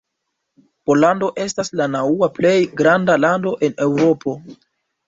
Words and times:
Pollando 0.91 1.29
estas 1.45 1.71
la 1.81 1.87
naŭa 1.97 2.31
plej 2.39 2.57
granda 2.83 3.21
lando 3.27 3.57
en 3.71 3.79
Eŭropo. 3.89 4.37